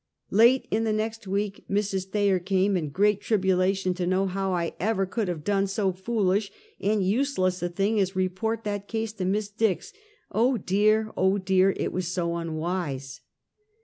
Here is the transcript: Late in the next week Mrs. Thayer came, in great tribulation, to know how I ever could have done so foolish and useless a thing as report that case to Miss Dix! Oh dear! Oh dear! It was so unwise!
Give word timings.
Late 0.31 0.67
in 0.71 0.83
the 0.83 0.91
next 0.93 1.27
week 1.27 1.63
Mrs. 1.69 2.05
Thayer 2.07 2.39
came, 2.39 2.75
in 2.75 2.89
great 2.89 3.21
tribulation, 3.21 3.93
to 3.93 4.07
know 4.07 4.25
how 4.25 4.51
I 4.51 4.73
ever 4.79 5.05
could 5.05 5.27
have 5.27 5.43
done 5.43 5.67
so 5.67 5.91
foolish 5.91 6.51
and 6.79 7.05
useless 7.05 7.61
a 7.61 7.69
thing 7.69 7.99
as 7.99 8.15
report 8.15 8.63
that 8.63 8.87
case 8.87 9.13
to 9.13 9.25
Miss 9.25 9.47
Dix! 9.49 9.93
Oh 10.31 10.57
dear! 10.57 11.11
Oh 11.15 11.37
dear! 11.37 11.75
It 11.77 11.93
was 11.93 12.07
so 12.07 12.35
unwise! 12.37 13.21